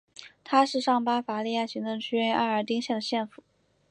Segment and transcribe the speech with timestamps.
[0.43, 3.43] 它是上巴伐利亚行政区埃尔丁县的县府。